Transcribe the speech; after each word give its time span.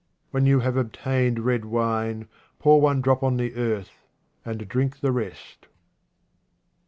When 0.31 0.47
you 0.47 0.61
have 0.61 0.77
obtained 0.77 1.37
red 1.45 1.63
wine, 1.63 2.27
pour 2.57 2.81
one 2.81 3.01
drop 3.01 3.21
on 3.21 3.37
the 3.37 3.53
earth, 3.55 4.07
and 4.43 4.67
drink 4.67 4.99
the 4.99 5.11
rest. 5.11 5.67